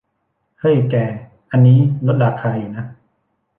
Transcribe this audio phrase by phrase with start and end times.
[0.59, 0.95] เฮ้ย แก
[1.51, 2.83] อันนี้ลดราคาอยู่นะ